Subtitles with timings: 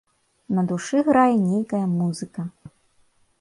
[0.59, 2.41] На душы грае нейкая музыка.